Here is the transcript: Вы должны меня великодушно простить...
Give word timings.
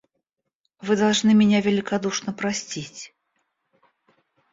Вы 0.79 0.95
должны 0.95 1.35
меня 1.35 1.61
великодушно 1.61 2.33
простить... 2.33 3.13